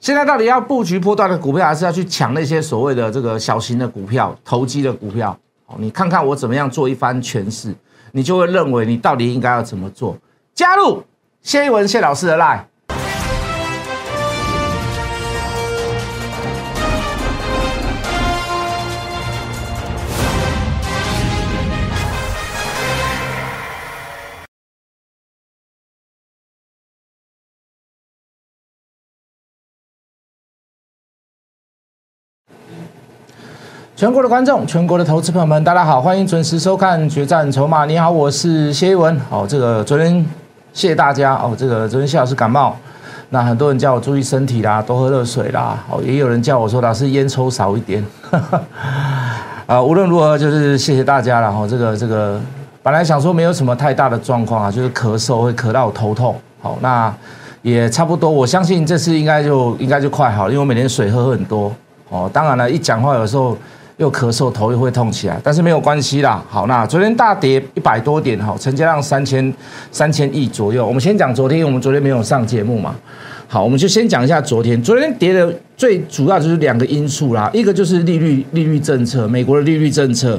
[0.00, 5.36] 现在到底要布局波段的股票，还是要去抢那些所谓的这个小型的股票、投机的股票？
[5.66, 7.74] 哦，你看看我怎么样做一番诠释，
[8.12, 10.16] 你就会认为你到底应该要怎么做。
[10.54, 11.02] 加入
[11.42, 12.62] 谢一文谢老师的 line。
[33.98, 37.82] 全国的观众，全国的投资朋友们，大家好，欢迎准时收看《决战筹码》。
[37.86, 39.20] 你好，我是谢一文。
[39.28, 40.24] 哦，这个昨天
[40.72, 41.34] 谢谢大家。
[41.34, 42.76] 哦，这个昨天谢老师感冒，
[43.30, 45.76] 那很多人叫我注意身体啦，多喝热水啦。
[45.90, 48.04] 哦，也有人叫我说老师烟抽少一点。
[49.66, 51.48] 啊，无论如何，就是谢谢大家了。
[51.48, 52.40] 哦，这个这个
[52.84, 56.36] 本来想说没有什么太大的状况啊，就是咳嗽会咳到我头痛。
[56.62, 57.12] 好，那
[57.62, 61.72] 也差不多，我相信这次应该就应该就快好，因为我每天水喝很多。
[62.10, 63.58] 哦，当然了，一讲话有时候。
[63.98, 66.42] 又咳嗽，头又会痛起来，但是没有关系啦。
[66.48, 69.52] 好，那昨天大跌一百多点，哈，成交量三千
[69.90, 70.86] 三千亿左右。
[70.86, 72.94] 我们先讲昨天，我们昨天没有上节目嘛。
[73.48, 74.80] 好，我们就先讲一下昨天。
[74.82, 80.38] 昨天跌的最主要就是两个因素啦，一个就是利率利率政策，美国的利率政策，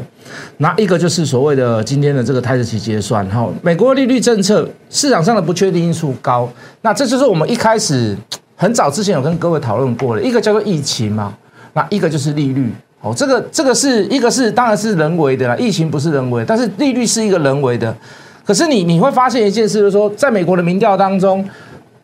[0.58, 3.28] 那一个就是所谓的今天的这个泰式期结算。
[3.30, 6.48] 哈，美国利率政策市场上的不确定因素高，
[6.82, 8.16] 那这就是我们一开始
[8.56, 11.34] 很早之前有跟各位讨论过的，一个叫做疫情嘛，
[11.74, 12.72] 那一个就是利率。
[13.02, 17.95] 哦，这个这个是一个是当然是人为的啦，疫情不是人为，但是利率是一个人为的。
[18.45, 21.47] 可是你你会发现一件事，就是说，在美国的民调当中，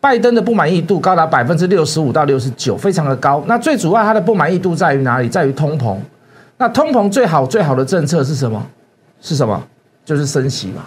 [0.00, 3.42] 拜登的不满意度高达百分之六十五到六十九，非常的高。
[3.46, 5.28] 那最主要他的不满意度在于哪里？
[5.28, 5.98] 在于通膨。
[6.56, 8.64] 那通膨最好最好的政策是什么？
[9.20, 9.62] 是什么？
[10.04, 10.84] 就是升息嘛。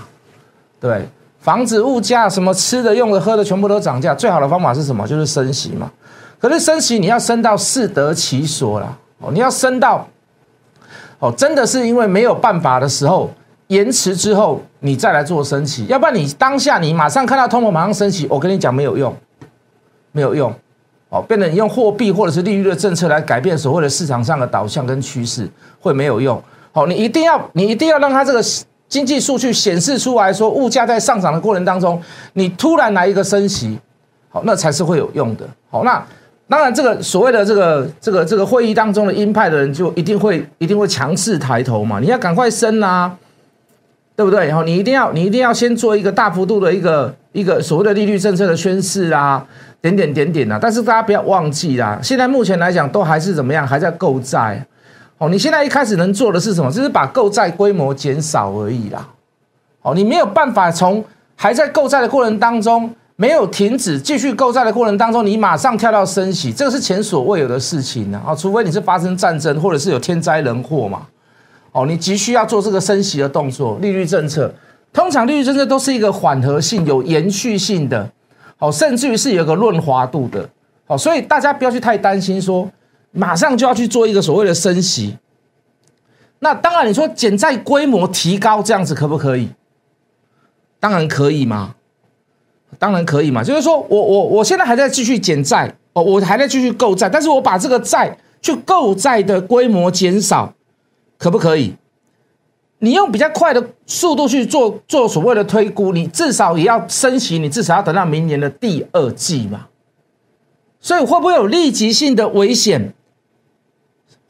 [0.79, 1.05] 对，
[1.39, 5.05] 房子、物价、什么吃的、用的、喝的，全部都涨价，最好的方法是什么？
[5.05, 5.91] 就是升息嘛。
[6.39, 8.97] 可是升息你要升到适得其所啦。
[9.19, 10.07] 哦，你要升到，
[11.19, 13.29] 哦，真的是因为没有办法的时候，
[13.67, 19.13] 延迟之后你再来做升息，要不然你当下你马上看到通膨马上升息，我跟你讲没有用，
[20.13, 20.53] 没有用，
[21.09, 25.45] 哦，变得你用货币或者是利率的政策来改变所谓的市场上的导向跟趋势
[25.81, 26.41] 会没有用，
[26.71, 28.41] 好，你一定要你一定要让它这个
[28.87, 33.77] 经济数据显示出来说物价在上涨的过程当中，你突然来一个升息，
[34.29, 36.01] 好，那才是会有用的，好，那。
[36.49, 41.99] 当然，这个所谓的这个这个这个会议当中的鹰派的人，就一定会一定会强势抬头嘛？
[41.99, 43.15] 你要赶快升啊，
[44.15, 44.47] 对不对？
[44.47, 49.45] 然后你一定要你一定要先做一个大幅度的一个一个所谓的利率政策的宣示啊，
[49.79, 50.57] 点点点点啊。
[50.59, 54.65] 但是大家不要忘记啦，现在目前来讲都还是怎么样，还在购债
[55.19, 55.29] 哦。
[55.29, 56.71] 你现在一开始能做的是什么？
[56.71, 59.07] 就是把购债规模减少而已啦。
[59.83, 61.05] 哦，你没有办法从
[61.35, 62.91] 还在购债的过程当中。
[63.21, 68.33] 没有停止继续购债的过程当中，你马上跳到升息，这个是前所未有的事情呢啊！
[68.33, 71.05] 除非你是发生战争，或者是有天灾人祸嘛，
[71.73, 73.77] 哦，你急需要做这个升息的动作。
[73.81, 74.49] 利率政策
[74.93, 78.09] 通常利率政策都是一个缓和性、有延续性的，
[78.57, 80.47] 哦，甚至于是有个润滑度的，
[80.87, 82.71] 哦，所以大家不要去太担心说
[83.11, 85.17] 马上就要去做一个所谓的升息。
[86.39, 89.49] 那当然，你说减债规模提高这样子可不可以？
[90.79, 91.75] 当然可以嘛。
[92.77, 100.53] 当然可以嘛，就是说我我我现在还在继续减债哦，我还在继续购债，但是我把这个债去购债的规模减少，
[101.17, 101.75] 可不可以？
[102.79, 109.67] 你用比较快的速度去做做所谓的推估，你至少也要升息，你至少要等到明年的第二季嘛。
[110.79, 112.93] 所以会不会有立即性的危险？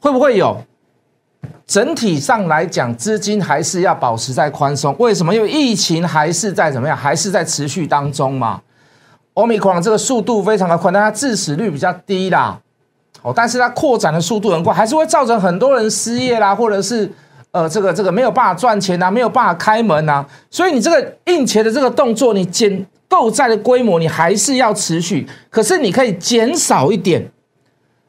[0.00, 0.64] 会不会有？
[1.66, 4.92] 整体上来讲，资金还是要保持在宽松。
[4.98, 5.32] 为什么？
[5.32, 6.96] 因为疫情还是在怎么样？
[6.96, 8.60] 还是在持续当中嘛。
[9.34, 12.58] 欧米克这个速度非常的快，但它致死率比较低啦。
[13.22, 17.08] 哦，但是它扩展的速度很快，还是会造成很多人失业啦，或者是
[17.52, 20.26] 呃，这个这个没有办法赚钱啊，没有办法开门啊。
[20.50, 25.24] 所以你这个印钱的这个动作，你减购债的规模，你还是要持续。
[25.48, 27.30] 可是你可以减少一点。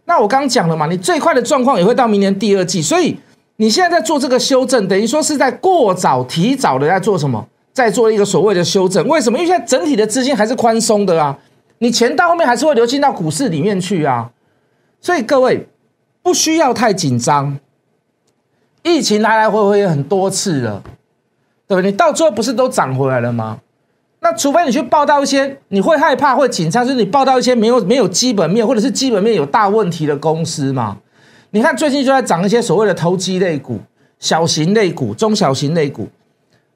[0.05, 3.19] 那我刚讲了嘛，你最快的状况也会到明年第二季，所以。
[3.57, 7.47] 你现在在做这个修正，等于说是在过早、提早的在做什么？
[7.73, 9.07] 在做一个所谓的修正。
[9.07, 9.37] 为什么？
[9.37, 11.37] 因为现在整体的资金还是宽松的啊，
[11.77, 14.31] 你钱到后面还是会流进到股市里面去啊。
[14.99, 15.67] 所以各位
[16.21, 17.57] 不需要太紧张。
[18.83, 20.83] 疫情来来回回很多次了，
[21.67, 21.91] 对不对？
[21.91, 23.59] 你到最后不是都涨回来了吗？
[24.19, 30.97] 那除非你去报道一些你会害怕、会紧张，就是你报道一些没有没有基本面，或者是基本面有大问题的公司嘛。
[31.53, 33.77] 你看，最近就在涨一些所谓的投机类股、
[34.19, 36.07] 小型类股、中小型类股，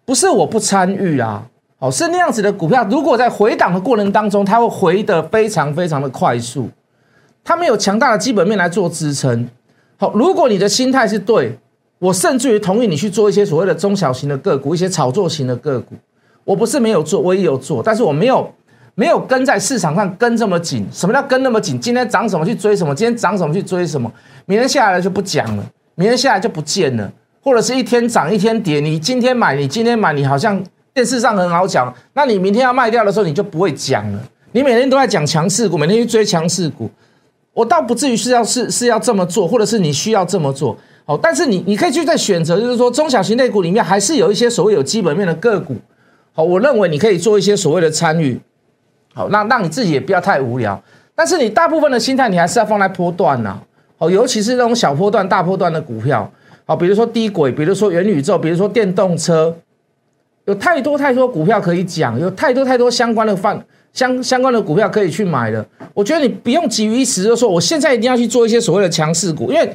[0.03, 1.47] 不是我不参与啊，
[1.79, 6.69] 哦，是那样子的股票，如果在回档的过程当中，它会回得非常非常的快速，
[7.41, 9.47] 它没有强大的基本面来做支撑。
[9.95, 11.57] 好，如果你的心态是对，
[11.99, 15.95] 我甚至于同意你去做一些所谓的中小型的个股，一些炒作型的个股。
[16.43, 18.53] 我不是没有做，我也有做，但是我没有
[18.95, 20.87] 没有跟在市场上跟这么紧。
[20.91, 21.79] 什么叫跟那么紧？
[21.79, 22.95] 今天涨什么去追什么？
[22.95, 24.11] 今天涨什么去追什么？
[24.45, 25.63] 明天下来了就不讲了，
[25.95, 27.11] 明天下来就不见了，
[27.41, 28.79] 或者是一天涨一天跌。
[28.79, 30.63] 你今天买，你今天买，你好像
[30.93, 34.19] 电视上很好讲，那你明天要卖掉的时候，你就不会讲了。
[34.53, 36.89] 你每天都在讲强势股，每天去追强势股，
[37.53, 40.77] 我倒不至于是要是是要这么做，或者是你需要这么做。
[41.03, 45.75] 好，但是你你可以去再选择，就是说中小型类股里面还是有一些所谓有基本面的个股。
[46.33, 48.39] 好，我认为你可以做一些所谓的参与，
[49.15, 50.79] 好，那让你自己也不要太无聊。
[51.15, 53.57] 但是你大部分的心态，你还是要放在波段呐。
[53.97, 56.29] 哦，尤其是那种小波段、大波段的股票，
[56.65, 59.55] 好，比如说低轨，比如说元宇宙，比如说电动车，
[60.43, 65.65] 有太多太多股票可以讲，有太多太多相关的范相相关的股票可以去买的。
[65.93, 69.73] 我觉得你不用急于一时就说我现在一定要去做一些所谓的强势股，因为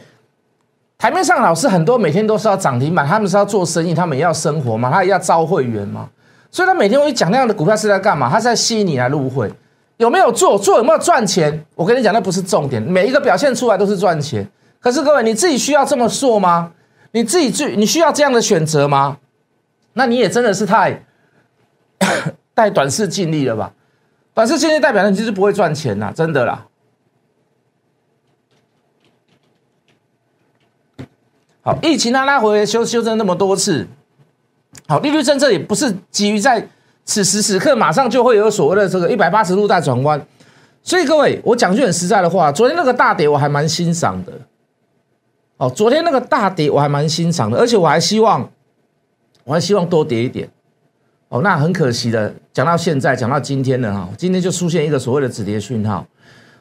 [0.98, 6.06] 台面上老师很多每天都是要涨停板，他们是要做生意，他们也要生活嘛，他也要招会员嘛。
[6.50, 8.28] 所以他每天会讲那样的股票是在干嘛？
[8.28, 9.52] 他是在吸引你来入会，
[9.98, 10.58] 有没有做？
[10.58, 11.64] 做有没有赚钱？
[11.74, 12.82] 我跟你讲，那不是重点。
[12.82, 14.48] 每一个表现出来都是赚钱。
[14.80, 16.72] 可是各位，你自己需要这么做吗？
[17.12, 19.18] 你自己去你需要这样的选择吗？
[19.92, 21.04] 那你也真的是太
[22.54, 23.72] 带短视尽力了吧？
[24.32, 26.66] 短视尽力代表你就是不会赚钱呐，真的啦。
[31.62, 33.86] 好，疫情拉拉回来修修正那么多次。
[34.90, 36.66] 好，利率政策也不是基于在
[37.04, 40.20] 此时此刻马上就会有所谓的这个一百八十度大转弯，
[40.82, 44.32] 所以各位，我讲句很实在的话，昨天那个大跌我还蛮欣赏的。
[45.58, 48.50] 哦，昨天那个大跌我还蛮欣赏的，而且我还希望，
[49.44, 50.50] 我还希望多跌一点。
[51.28, 56.04] 哦，那很可惜的，讲到现在，讲到今天了哈，今天就出现一个所谓的止跌讯号。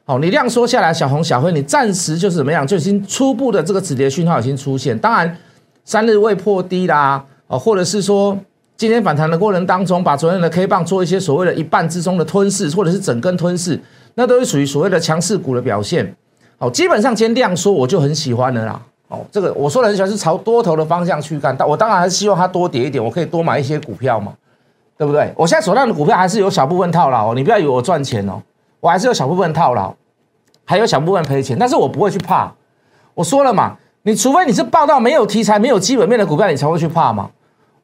[0.06, 4.96] 好，你量缩下来，小红小黑，你暂时就是怎么样，就已经初步的这个止跌讯号已经出现。
[5.00, 5.36] 当然，
[5.84, 7.26] 三日未破低啦。
[7.50, 8.38] 哦，或者是说
[8.78, 13.80] 今天反弹的过程当中，把昨天的 K 棒做一些所谓的一半之中的吞噬，或者是整根吞噬，
[14.14, 16.16] 那都是属于所谓的强势股的表现。
[16.58, 18.80] 好，基本上今天量缩，我就很喜欢的啦。
[19.08, 24.34] 哦，这个我说的很喜欢是朝多头的方向去干，但我当然还是希望它多跌一点，我可以多买一些股票嘛，
[24.96, 25.34] 对不对？
[25.36, 28.40] 我现在手上的股票还是有小部分套牢，你不要以为我赚钱哦，
[28.80, 29.92] 我还是有小部分套牢，
[30.64, 32.54] 还有小部分赔钱，但是我不会去怕。
[33.16, 37.32] 我说了嘛，你除非你是报到没有题材、没有基本面的股票，你才会去怕嘛。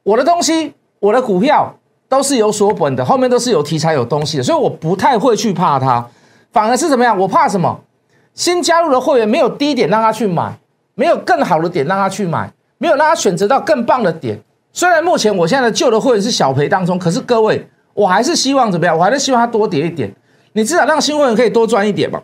[0.06, 1.76] 我的东西，我的股票
[2.08, 6.08] 都是有所本的，后面都是有题材、有东西的，所以我不太会去怕它，
[6.52, 7.18] 反而是怎么样？
[7.18, 7.82] 我怕什么？
[8.36, 10.60] 新加入的会员没有低点让他去买，
[10.94, 14.40] 没有更好的点让他去买，没有让他选择到更棒的点。
[14.72, 18.96] 虽然目前我现在的旧的会员是小赔当中，可是各位，我还是希望怎么样？
[18.96, 20.14] 我还是希望他多跌一点，
[20.54, 22.22] 你至少让新会员可以多赚一点嘛。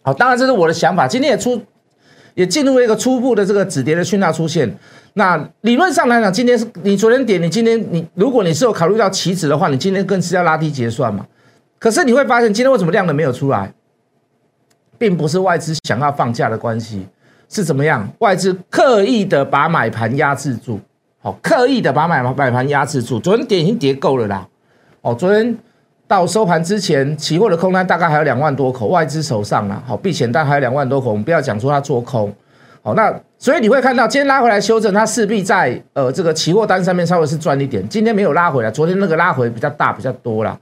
[0.00, 1.60] 好，当然这是我的想法，今天也出。
[2.34, 4.72] 也进入了一个初步的这个止跌的讯号出现。
[5.14, 11.26] 那理论上来讲，今天是你昨天点，你今天你如果你是有考虑到期指的话，你今天更是要拉低结算嘛。
[11.78, 13.72] 可是你会发现，今天为什么量能没有出来，
[14.98, 17.06] 并不是外资想要放假的关系，
[17.48, 18.08] 是怎么样？
[18.18, 20.78] 外资刻意的把买盘压制住，
[21.20, 23.18] 好，刻意的把买买盘压制住。
[23.18, 24.46] 昨天点已经跌够了啦，
[25.02, 25.58] 哦，昨天。
[26.10, 32.34] 到收盘之前，期货的空单大概还有两万多口，外资手上啊，好避险单还有两万多口，我们不要讲说它做空，
[32.82, 40.58] 好，那所以你会看到今天拉回来修正，它势必在呃这个期货单上面稍微是赚一点，今天没有拉回来，昨天那个拉回比较大比较多了，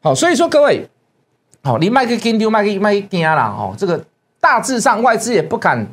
[0.00, 0.88] 好，所以说各位，
[1.64, 4.00] 好，你卖个金丢卖个卖惊啦，哦，这个
[4.40, 5.84] 大致上外资也不敢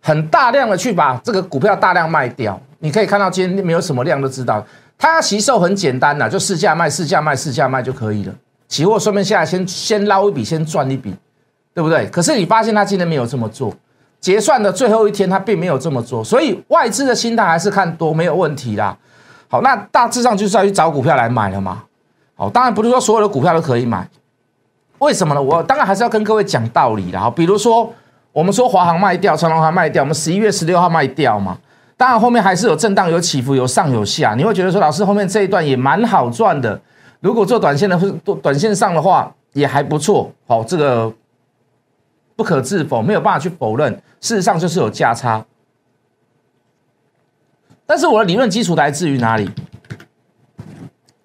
[0.00, 4.64] 很大量的去把这个股票大量卖掉，你可以看到今天没有什么量都知道。
[5.00, 8.34] 它吸售很简单的，就市价卖、市价卖、市价卖就可以了。
[8.68, 11.14] 期货顺便下来先先捞一笔，先赚一笔，
[11.72, 12.06] 对不对？
[12.10, 13.74] 可是你发现它今天没有这么做，
[14.20, 18.94] 结算的最后一天它并没有这么做，所以外资的心态还是看多没有问题啦。
[19.48, 21.82] 好，那大致上就是要去找股票来买了嘛。
[22.36, 24.06] 好，当然不是说所有的股票都可以买，
[24.98, 25.40] 为什么呢？
[25.40, 27.18] 我当然还是要跟各位讲道理的。
[27.18, 27.90] 好，比如说
[28.32, 31.56] 我们说华航卖掉，长隆航卖掉，我们十一月十六号卖掉嘛。
[32.00, 34.34] 当然，后面还是有震荡、有起伏、有上有下。
[34.34, 36.80] 你会觉得说，老师后面这一段也蛮好赚的。
[37.20, 38.00] 如果做短线的，
[38.40, 40.32] 短线上的话，也还不错。
[40.46, 41.12] 好，这个
[42.34, 43.92] 不可置否，没有办法去否认。
[44.18, 45.44] 事实上就是有价差。
[47.84, 49.50] 但是我的理论基础来自于哪里？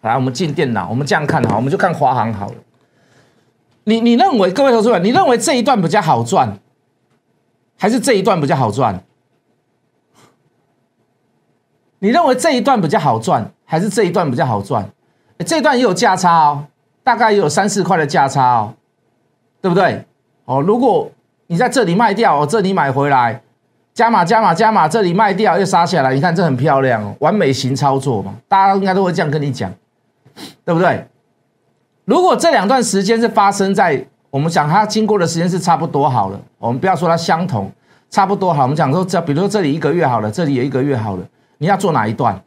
[0.02, 2.56] 来，我们进电脑，我们这样看哈，我们就看华航好了。
[3.86, 6.60] 你你认为，各位投资者，你认为这一段比较好赚，
[7.78, 9.02] 还是这一段比较好赚？
[12.00, 14.88] 你认为这一段比较好赚，还是这一段比较好赚？
[15.46, 16.66] 这一段也有价差哦，
[17.04, 18.74] 大概也有三四块的价差哦。
[19.62, 20.06] 对不对？
[20.46, 21.10] 哦，如果
[21.48, 23.42] 你在这里卖掉，哦，这里买回来，
[23.96, 29.74] 加码加码加码，这里卖掉又杀下来，你看这很漂亮哦，完美型操作嘛，大家应该都会这样跟你讲，
[30.64, 31.08] 对不对？
[32.04, 37.72] 如果这两段时间是发生在我们讲它经过的时间是差不多好了，我们不要说它相同，
[38.12, 41.24] 差不多好，我们讲说这比如说这里一个月好了，这里也一个月好了，
[41.58, 42.42] 你要做哪一段？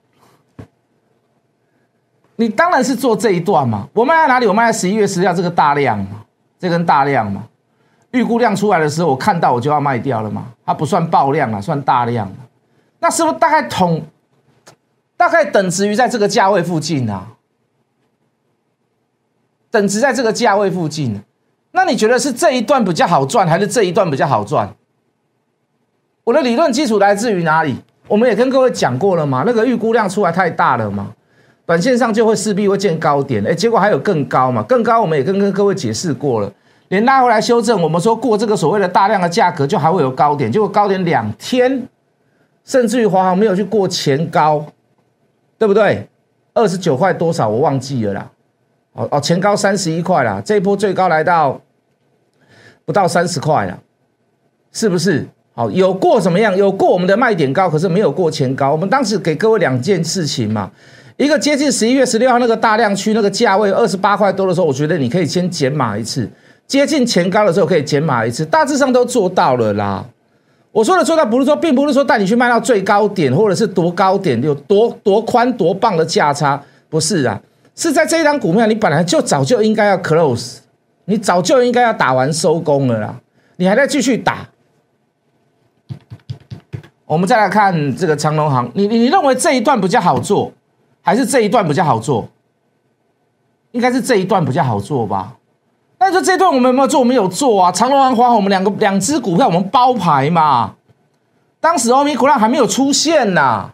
[2.37, 3.89] 你当然是做这一段嘛。
[3.93, 4.47] 我卖在哪里？
[4.47, 6.25] 我卖在十一月十号这个大量嘛，
[6.59, 7.49] 这根大量嘛。
[8.13, 10.53] 预估量出来的时候，我看到我就要卖掉了嘛。
[10.65, 12.33] 它不算爆量啊，算大量。
[13.01, 14.03] 那是不是大概同，
[15.17, 17.29] 大概等值于在这个价位附近啊？
[19.71, 21.21] 等值在这个价位附近，
[21.73, 24.75] 那你觉得是这一段比较好赚，还是这一段比较好赚？
[26.25, 27.83] 我的理论基础来自于哪里？
[28.09, 31.13] 我们也跟各位讲过了嘛，那个预估量出来太大了嘛，
[31.67, 36.51] 短线上就会势必会见高点，哎，结果还有更高嘛，更高我们也跟跟各位解释过了，
[36.89, 41.87] 连拉回来修正，我们说过这个所谓的大量的价格就还会有高点，结果高点两天，
[42.65, 44.65] 甚至于华航没有去过前高，
[45.59, 46.09] 对不对？
[46.55, 48.31] 二十九块多少我忘记了啦。
[48.95, 51.61] 哦哦，前高三十一块啦，这一波最高来到
[52.85, 53.79] 不到三十块了，
[54.73, 55.29] 是不是？
[55.59, 56.57] 好，有过怎么样？
[56.57, 58.71] 有过我们的卖点高，可是没有过前高。
[58.71, 60.71] 我们当时给各位两件事情嘛，
[61.17, 66.31] 一个接近十一月十六号那个大量区那个价位二十八块多的时候，我觉得你可以先减码一次，
[66.69, 70.07] 接近前高的时候可以减码一次，大致上都做到了啦。
[70.71, 77.41] 我说的做到不是说，并不是说带你去卖到最高点，或者是多高点有多多宽多棒的价差，不是啊。
[77.75, 80.59] 是在这一张股票，你本来就早就应该要 close，
[81.07, 83.17] 你早就应该要打完收工了啦，
[83.57, 84.49] 你还在继续打。
[87.09, 90.53] 我们再来看这个长隆行，你你你认为这一段比较好做，
[91.01, 92.29] 还是这一段比较好做？
[93.73, 95.35] 应该是这一段比较好做吧？
[95.99, 97.01] 那说这段我们有没有做？
[97.01, 100.75] 我们有做啊，长隆行、华我们两个两只股票我们包牌嘛。
[101.61, 103.71] 当时欧米股量还没有出现呐，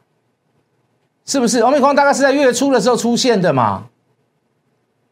[1.27, 1.59] 是不是？
[1.61, 3.83] 欧米股大概是在月初的时候出现的嘛？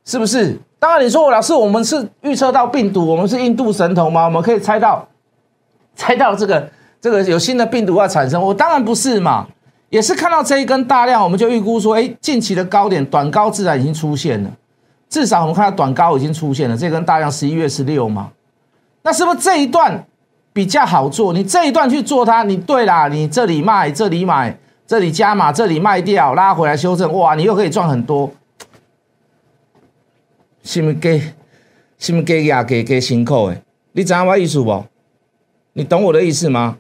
[0.05, 0.57] 是不是？
[0.79, 4.25] 当然，你说我老师，我们是预测到病毒，我们是印度神童吗？
[4.27, 5.07] 我们可以猜到，
[5.97, 6.71] 猜到这个
[7.03, 8.41] 这个有新的病毒要产生？
[8.41, 9.49] 我当然不是嘛，
[9.91, 14.51] 也是看到这一根大量，我们就预估说，哎，近期的高点短高自然已经出现了，
[15.09, 18.31] 至少我们看到短高已经出现了，这根大量十一月十六嘛，
[19.03, 20.07] 那是不是这一段
[20.53, 21.33] 比较好做？
[21.33, 24.57] 你这一段去做它，你对啦，你这里卖，这里买，
[24.87, 28.31] 这里加码，这里卖掉，拉回来修正，哇，你又可以赚很多。
[30.63, 31.21] 是不给，
[31.99, 33.61] 是不给压给给辛苦诶？
[33.91, 34.85] 你知道我意思不？
[35.73, 36.77] 你懂我的意思吗？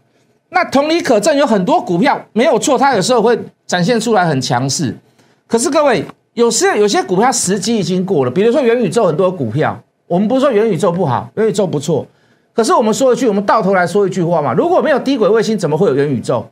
[0.54, 4.94] 那同理可证，有很多股票没有错，它有时候会展现出来很强势。
[5.46, 6.04] 可是各位，
[6.34, 8.30] 有时有些股票时机已经过了。
[8.30, 12.06] 比如说元宇宙很多股票，我们不是说元宇宙不好，元宇宙不错。
[12.52, 16.46] 可是我们说一句，我们到头来说一句话嘛：如果没有低轨卫星，怎么会有元宇宙？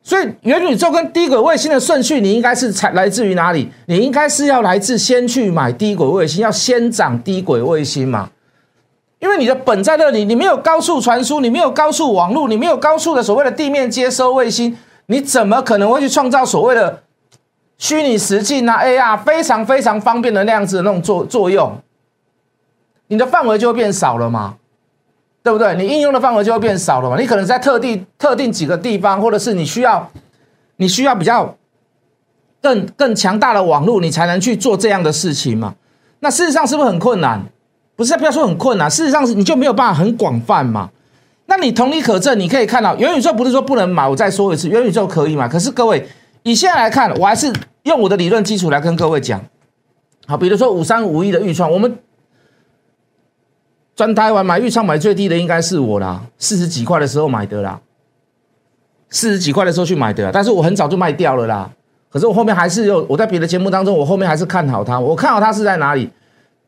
[0.00, 3.68] 所以元宇宙跟低轨卫星的顺序，你应该是才来自于哪里？
[3.86, 8.30] 你应该是要来自先去买低轨卫星，要先涨低轨卫星嘛？
[9.20, 17.02] 因为你的本在那里，你没有高速传输，你没有高速网络，你没有高速的所谓的地面接收卫星，你怎么可能会去创造所谓的
[17.78, 21.80] 虚拟实境啊 AR 非常非常方便的那样子的那种作作用？
[23.08, 24.56] 你的范围就会变少了嘛？
[25.42, 25.74] 对不对？
[25.76, 27.18] 你应用的范围就会变少了嘛？
[27.18, 30.10] 你可能在特定特定几个地方，或者是你需要
[30.76, 31.56] 你需要比较
[32.60, 35.74] 更更强大的网络，你才能去做这样的事情嘛？
[36.20, 37.42] 那事实上是不是很困难？
[37.98, 40.88] 不是，不要说很困难，事实上是你就没有办法很广泛嘛？
[41.46, 45.48] 那你同理可证，你可以看到元宇宙不是说不能买，我再说一次，元宇宙可以买。
[45.48, 46.06] 可是各位
[46.44, 47.52] 以现在来看，我还是
[47.82, 49.44] 用我的理论基础来跟各位讲。
[50.28, 51.98] 好，比如说五三五一的预创，我们。
[53.96, 57.80] 专台湾买预创买最低的应该是我啦，四十几块的时候买的啦，
[59.10, 61.68] 四十几块的时候去买的，但是我很早就卖掉了啦。
[62.08, 65.00] 可是我后面还是有，我在别的节目当中，我后面还是看好它。
[65.00, 66.08] 我看好它是在哪里？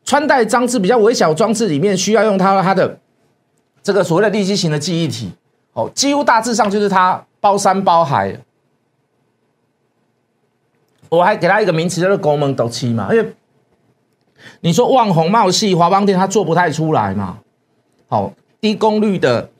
[0.03, 2.99] 穿戴装置比较微小装置里面需要用它它的
[3.83, 5.31] 这个所谓的立体型的记忆体，
[5.73, 8.39] 哦，几乎大致上就是它包山包海。
[11.09, 13.33] 我还给它一个名词叫做“国门斗七”嘛，因为。
[14.61, 17.37] 你说望红茂系华邦电，它做不太出来嘛？
[18.07, 19.51] 好，低功率的，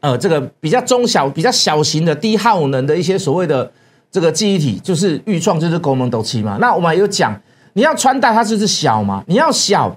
[0.00, 3.70] 呃，这个比较中小、比较小型的低耗能的一些所谓的
[4.10, 6.58] 这个记忆体，就是预创，就是功能都七嘛。
[6.60, 7.40] 那我们有讲，
[7.74, 9.96] 你要穿戴它就是小嘛，你要小，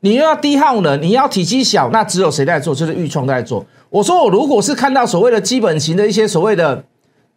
[0.00, 2.74] 你又要低耗能，你要体积小，那只有谁在做？
[2.74, 3.64] 就是预创在做。
[3.90, 6.84] 我说我如果是看到所谓的基本型的一些所谓的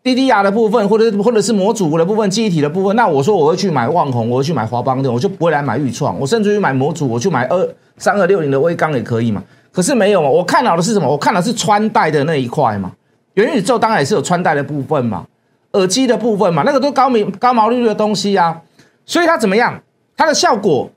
[0.03, 9.41] DDR 的部分，或者或者是模组的部分、记忆体的部分，那我说我会去买旺宏，我会去买华邦的，我就不会来买裕创，我甚至于买模组，我去买二三二六零的微钢也可以嘛。
[9.71, 11.07] 可是没有嘛，我看到的是什么？
[11.07, 12.91] 我看到是穿戴的那一块嘛。
[13.35, 15.25] 元宇宙当然也是有穿戴的部分嘛，
[15.71, 18.59] 耳机的部分嘛，那个都高明高毛利率的东西啊。
[19.05, 19.81] 所以它怎么样？
[20.15, 20.89] 它的效果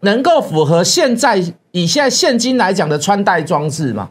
[0.00, 1.36] 能够符合现在
[1.72, 4.10] 以现在现金来讲的穿戴装置嘛？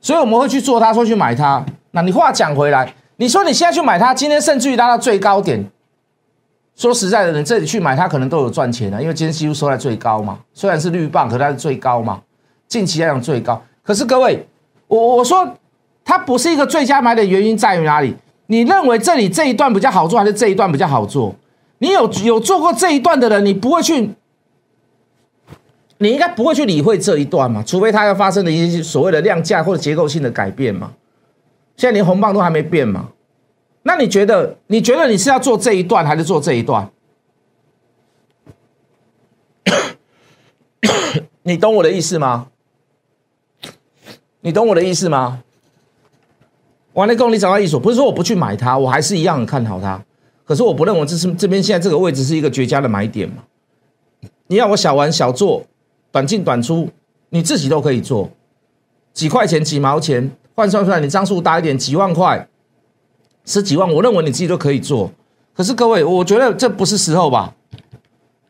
[0.00, 1.64] 所以我们会去做它，说去买它。
[1.90, 2.94] 那你话讲回来。
[3.16, 5.62] 你说你现在去买它，今天甚至于拉到最高点。
[6.74, 10.38] 说实在的，你这里去买它可能都有赚钱的，因为今天几乎收在最高嘛。
[10.54, 12.22] 虽然是绿棒，可它是最高嘛，
[12.66, 13.62] 近期来讲最高。
[13.82, 14.48] 可是各位，
[14.86, 15.46] 我我说
[16.02, 18.16] 它不是一个最佳买的原因在于哪里？
[18.46, 21.34] 你认为这里这一段比较好做，还是这一段比较好做？
[21.80, 24.10] 你有有做过这一段的人，你不会去，
[25.98, 27.62] 你应该不会去理会这一段嘛？
[27.62, 30.92] 除非它要发生的一些所谓的量价或者结构性的改变嘛。
[31.76, 33.08] 现在连红棒都还没变嘛？
[33.82, 34.58] 那你觉得？
[34.66, 36.90] 你觉得你是要做这一段还是做这一段？
[41.42, 42.48] 你懂我的意思吗？
[44.42, 45.42] 你懂我的意思吗？
[46.92, 50.04] 完了，公你找到一所，不是说我不去买它，我还是一样很看好它。
[50.50, 53.44] 可是我不认为这是这边现在这个位置是一个绝佳的买点嘛？
[54.48, 55.64] 你要我小玩小做，
[56.10, 56.88] 短进短出，
[57.28, 58.28] 你自己都可以做，
[59.12, 60.28] 几块钱几毛钱。
[60.56, 62.48] 换算出来，你张数大一点，几万块，
[63.44, 65.12] 十几万，我认为你自己都可以做。
[65.54, 67.54] 可是各位，我觉得这不是时候吧？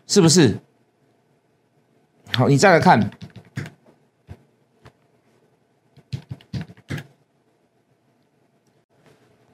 [0.07, 0.57] 是不是？
[2.33, 3.11] 好，你再来看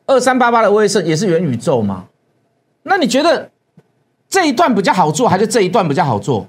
[0.07, 2.07] 二三八八的威盛也是元宇宙嘛？
[2.89, 3.51] 那你觉得
[4.29, 6.49] 这一段比较好做，还是这一段比较好做？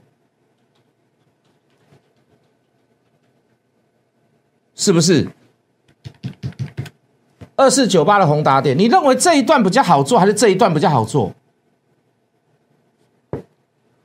[4.76, 5.28] 是不是？
[7.56, 11.34] 二四九八的宏达点，你认为这一段比较好做，还是这一段比较好做？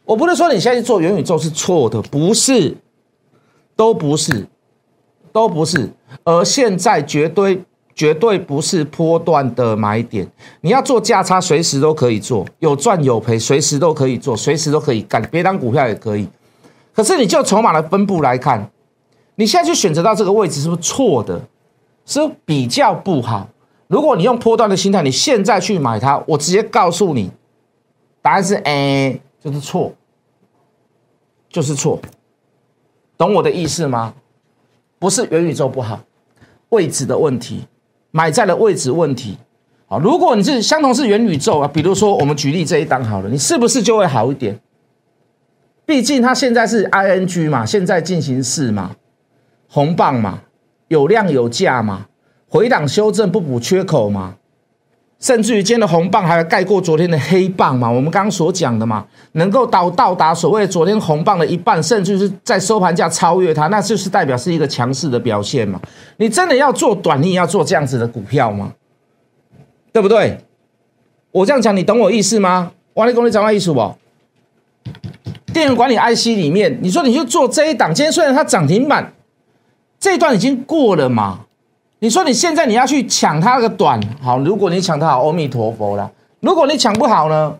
[0.06, 2.74] 我不是说你现在做元宇宙是错的，不是，
[3.76, 4.46] 都不是，
[5.32, 5.90] 都不是。
[6.24, 7.62] 而现在绝对
[7.94, 10.26] 绝对不是波段的买点，
[10.60, 16.28] 你要做价差，随时都可以做，有赚有赔，随时都可以做，随时都可以干，别当股票也可以。
[16.94, 18.70] 可是你就筹码的分布来看，
[19.34, 21.40] 你现在去选择到这个位置是不是错的？
[22.04, 23.48] 是比较不好。
[23.86, 27.30] 如果你用波段的心态，你现在去买它，我直接告诉你，
[28.20, 29.92] 答案是 A，就是错，
[31.48, 32.00] 就是错，
[33.16, 34.14] 懂我的意思吗？
[34.98, 36.00] 不是元宇宙不好，
[36.70, 37.64] 位置的问题，
[38.12, 39.36] 买在了位置问题。
[39.88, 44.60] 啊，如果你是相同是元宇宙啊，比如说我们举例这一档好了，你是不是就会好一点？
[45.84, 48.94] 毕竟它现在是 ING 嘛，现在进行式嘛，
[49.68, 50.42] 红棒嘛。
[50.88, 52.06] 有量有价嘛，
[52.46, 54.36] 回档修正不补缺口嘛，
[55.22, 57.88] 甚至于今天的红棒还要盖过昨天的黑棒嘛？
[57.88, 65.80] 我们刚刚所讲的嘛，能够到到达所谓昨天红棒的一半，甚至是在收盘价超越它，那就是代表是一个强势的表现嘛？
[66.16, 68.72] 你真的要做短，你也要做这样子的股票吗？
[69.92, 70.38] 对不对？
[71.30, 72.72] 我这样讲，你懂我意思吗？
[72.94, 73.94] 王力公，你懂我意思不？
[75.52, 79.12] 电源管理 IC 里面，你说你就做这一档，今天虽然它涨停板。
[80.00, 81.46] 这一段已经过了嘛？
[82.02, 86.10] 你说你现在你要去抢它那个短好，如果你抢它好，阿弥陀佛了。
[86.40, 87.56] 如果你抢不好呢？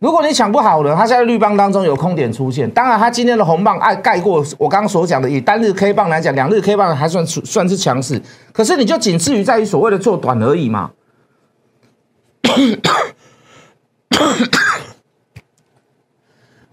[0.00, 0.94] 如果你抢不好呢？
[0.94, 8.20] 它现在绿棒当中有空点出现，当然它今天的红棒爱盖过我刚刚所讲的，以单日 K 棒来讲，两日 K 棒还算算是强势，
[8.52, 10.90] 可是你就仅次于在于所谓的做短而已嘛。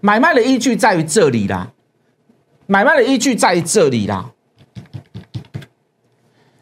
[0.02, 1.70] 买卖的依据在于这里啦，
[2.66, 4.32] 买卖的依据在于这里啦。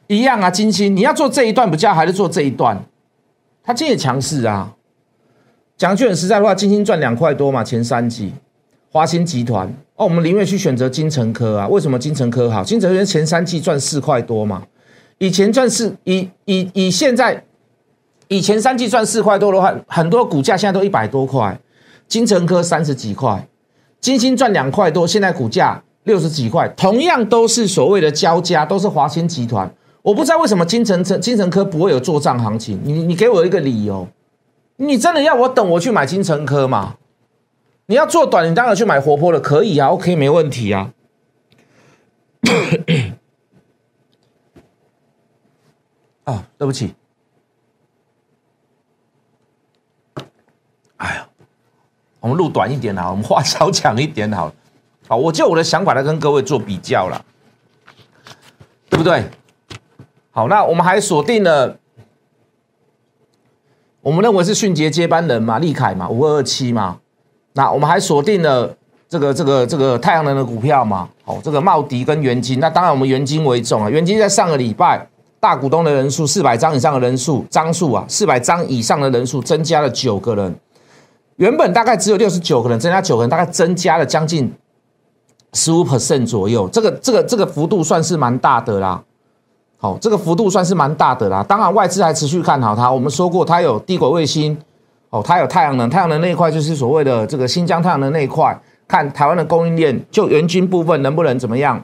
[0.09, 2.83] 一样啊，金星，你要做这一段不叫，还是做这一段？
[3.63, 4.75] 它今天也强势啊。
[5.77, 8.33] 讲句很实在的话，金星赚两块多嘛，前三季。
[8.91, 11.69] 华兴集团哦，我们宁愿去选择金城科啊。
[11.69, 12.65] 为什么金城科好？
[12.65, 14.63] 金城科前三季赚四块多嘛，
[15.19, 17.45] 以前赚四，以以以现在，
[18.29, 21.61] 以前三季赚四块多的话，很多股价现在都一百多块。
[22.09, 23.47] 金城科三十几块，
[24.01, 29.71] 金星赚两块多，现在股价六十几块，同样都是所谓的交加，都是华兴集团。
[30.09, 34.09] 我不知道为什么金城城金城科不会有做账行情，你你给我一个理由，
[34.77, 36.97] 你真的要我等我去买金城科吗？
[37.85, 40.95] 你要做短，你当然去买活泼的，可以啊，OK，没问题啊。
[46.25, 46.95] 啊， 对不起，
[50.97, 51.29] 哎呀，
[52.21, 54.51] 我们录短一点啊，我们话少讲一点好，
[55.07, 57.23] 好，我就我的想法来跟各位做比较了，
[58.89, 59.23] 对不对？
[60.39, 61.77] 好，那我们还锁定了
[64.01, 67.01] 我们认为是迅捷接班人嘛，利凯嘛，五二二七嘛。
[67.55, 68.73] 那我们还锁定了
[69.09, 72.61] 这个这个这个太阳能的股票嘛，哦，这个茂迪跟元金。
[72.61, 75.05] 那当然我们元金为重啊，元金在上个礼拜
[75.41, 80.55] 大股东的人数四百张以上的人数张数啊，四百张以上的人数增加了九个人，
[81.35, 84.55] 原本大概只有六十九个人，增加九个人，大概增加了将近
[85.55, 89.03] 十五 percent 左右，这个这个这个幅度算是蛮大的啦。
[89.81, 91.41] 好，这个幅度算是蛮大的啦。
[91.49, 92.91] 当然，外资还持续看好它。
[92.91, 94.59] 我们说过，它有低轨卫星，
[95.11, 98.61] 哦，它有太阳能，太阳能那一块就是所谓的这个新疆太阳能那一块。
[98.89, 101.81] 看台湾的供应链，就元晶部分能不能怎么样？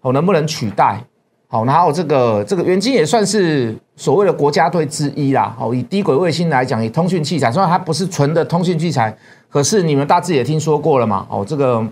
[0.00, 1.04] 哦，能不能取代？
[1.46, 5.54] 好，然后这个这个元晶也算是所谓的国家队之一啦。
[5.60, 9.14] 哦，以低轨卫星来讲，以通讯器材，虽然它不是纯的通讯器材，
[9.50, 11.26] 可是你们大致也听说过了嘛。
[11.28, 11.86] 哦，这个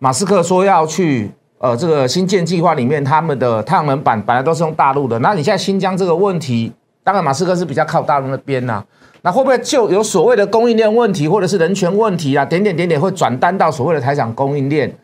[0.00, 1.30] 马斯克说要去。
[1.58, 5.18] 呃，这个新建计划里面，他们的太阳能板本来都是用大陆的。
[5.18, 8.84] 那你现在新疆这个问题，当然马斯克是比较靠大陆那边呐。
[9.22, 12.44] 那会不会就有所谓的供应链问题，或者是人权问题啊？
[12.44, 14.94] 点点点点会转单到所谓的台厂供应链？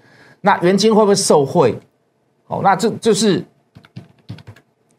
[0.42, 1.76] 那原金会不会受贿？
[2.46, 3.44] 哦，那这就是，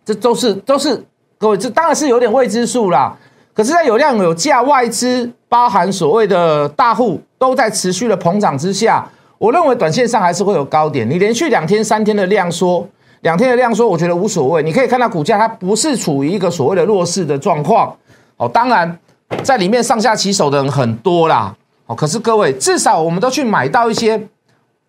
[0.03, 1.01] 这都是都是
[1.37, 3.17] 各位，这当然是有点未知数啦。
[3.53, 9.09] 可是，在有量有价，外资包含所谓的大户都在持续的膨胀之下。
[9.37, 12.87] 我认为短线上还是会有高点，你连续两天、三天的量缩，
[13.21, 14.63] 两天的量缩，我觉得无所谓。
[14.63, 17.93] 你可以看到股价它不是处于一个所谓的弱势的状况，
[18.37, 18.97] 哦，当然
[19.43, 21.53] 在里面上下起手的人很多啦，
[21.85, 24.27] 哦，可是各位至少我们都去买到一些，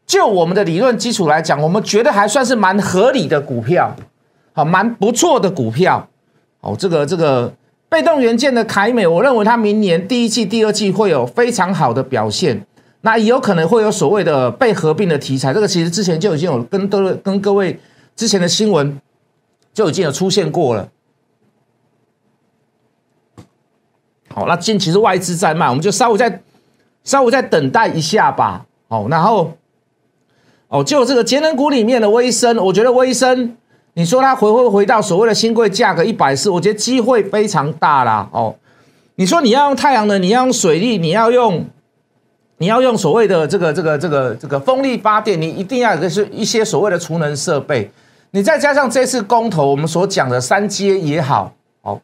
[0.06, 3.94] 就我们的理论基础来讲，我们觉得还算是蛮合理的股票，
[4.52, 6.06] 好，蛮不错的股票，
[6.60, 7.52] 哦，这个这个
[7.88, 12.64] 被动元件的凯美，我认为它明年第一季、第二季会有非常好的表现。
[13.02, 17.78] 那也有可能会有所谓的被合并的题材，这个其实之前就已经有跟各位跟各位
[18.16, 19.00] 之前的新闻
[19.72, 20.88] 就已经有出现过了。
[24.34, 26.42] 好，那近期是外资在卖，我们就稍微再
[27.04, 28.66] 稍微再等待一下吧。
[28.88, 29.52] 哦，然后
[30.66, 33.56] 哦，就这个节能股里面的微升，我觉得微升，
[33.94, 38.28] 你说它回会回到所谓的新贵价格一百四，我觉得机会非常大啦。
[38.32, 38.56] 哦，
[39.14, 41.66] 你说你要用太阳能，你要用水力，你要用。
[42.58, 47.90] 你要用所谓的这个这个这个这个风力发电，你一定要有个是一些所谓的储能设备。
[48.30, 52.00] 你再加上这次公投，我们所讲的三阶也好，哦，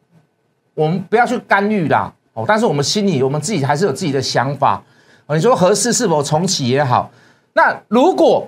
[0.75, 4.81] 我们不要去干预啦，哦，但是我们心里我们自己还是有自己的想法。
[5.27, 7.09] 你说合适是否重启也好，
[7.53, 8.47] 那如果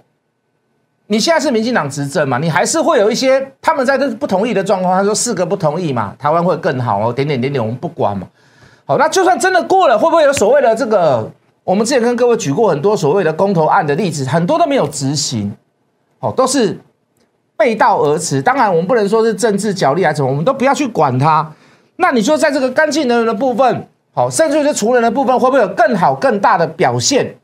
[1.08, 4.96] 你现在是民进党执政嘛，你还是会有一些他们在这不同意的状况。
[4.96, 8.28] 他说四个不同意嘛，台湾会更好哦，点点点点，我们不管嘛。
[8.86, 11.28] 好，那就算真的过了，会不会有所谓的这个？
[11.65, 15.51] 我们之前跟各位举过很多所谓的公投案的例子，很多都没有执行，
[16.19, 16.80] 哦，都是
[17.58, 18.39] 背道而驰。
[18.39, 21.51] 当然，我们不能说是政治角力还是什么，我们都不要去管它。
[21.95, 27.36] 那你说，在这个干净能源的部分，好，甚至是除人的部分，会不会有更好、更大的表现？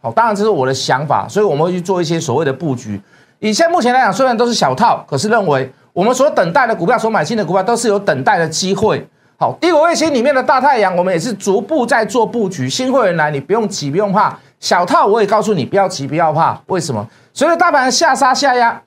[0.00, 2.98] 好，当然这是我的想法，所以我们会去做一些所谓的布局。
[3.38, 9.06] 以现在目前来讲，虽然都是小套，可是认为我们所等待的股票、所买进的股票，都是有等待的机会。
[9.42, 12.70] 好，低轨卫星里面的大太阳，我们也是逐步在做布局。
[12.70, 14.38] 新会员来，你不用急，不用怕。
[14.60, 16.56] 小套我也告诉你，不要急，不要怕。
[16.66, 17.04] 为什么？
[17.34, 18.80] 随着大盘下杀下压，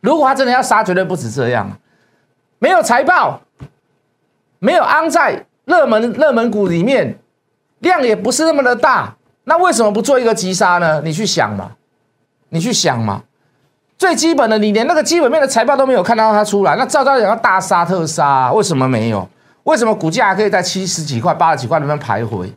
[0.00, 1.70] 如果他真的要杀，绝对不止这样。
[2.58, 3.42] 没有财报，
[4.58, 7.16] 没有安在热门热门股里面，
[7.78, 9.14] 量也不是那么的大。
[9.44, 11.00] 那为什么不做一个急杀呢？
[11.04, 11.70] 你去想嘛，
[12.48, 13.22] 你去想嘛。
[13.96, 19.28] 最基本的，你连那个基本面的财报都没有看到它出来，那照照讲要大杀特杀，为什么没有？
[19.66, 22.48] 为什么股价还可以在七十几块、八十几块那边徘徊？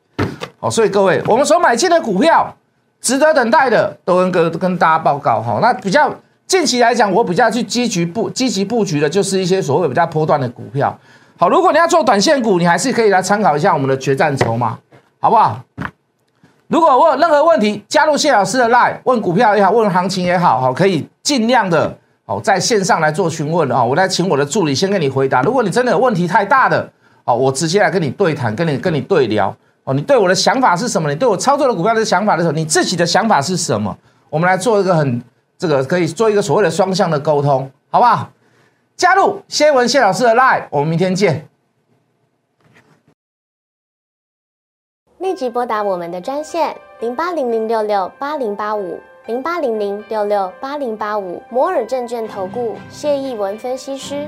[0.59, 2.55] 哦，所以各位，我们所买进的股票，
[3.01, 5.57] 值得等待的，都跟跟跟大家报告哈。
[5.59, 6.13] 那比较
[6.45, 10.95] 近期来讲，我比较去积极布积极布局的，就是一些所谓比较波段的股票。
[11.35, 14.77] 好，如果你要做短线股，你还是可以来参考一下我们的决战筹码，
[15.19, 15.59] 好不好？
[16.67, 23.83] 如果我有任何问题，加入谢老师的 line，问股票也好，问行情也好，好，可以尽量的哦在线上来做询问啊。
[23.83, 25.41] 我来请我的助理先跟你回答。
[25.41, 26.87] 如果你真的有问题太大的，
[27.29, 29.55] 好，我直接来跟你对谈，跟你跟你对聊。
[29.83, 31.07] 哦，你对我的想法是什么？
[31.07, 33.95] 你对我操作的股票的想法的时候，你自己的想法是什么？
[34.31, 35.21] 我们来做一个很
[35.55, 38.31] 这个可以做一个所谓的双向的沟通，好不好？
[38.97, 41.47] 加入谢文谢老师的 Line，我们明天见。
[45.19, 54.27] 立即拨打我们的专线零八零零六六八零八五零八零零六六八零八五摩尔证券投顾谢义文分析师。